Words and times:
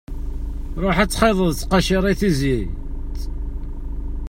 Ruḥ 0.83 0.97
ad 0.99 1.09
txiḍeḍ 1.09 1.49
ttqacir 1.53 2.03
i 2.11 2.13
tizit. 2.19 3.19